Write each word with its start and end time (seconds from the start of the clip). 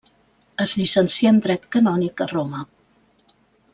Es 0.63 0.71
llicencià 0.79 1.33
en 1.35 1.41
dret 1.45 1.69
canònic 1.77 2.25
a 2.25 2.29
Roma. 2.33 2.63